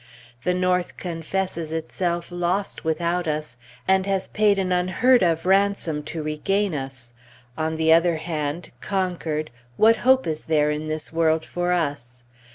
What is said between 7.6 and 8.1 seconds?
the